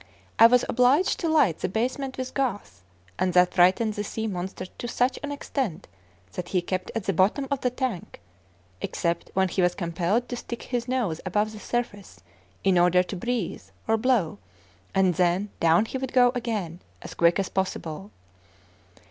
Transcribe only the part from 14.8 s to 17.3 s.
and then down he would go again as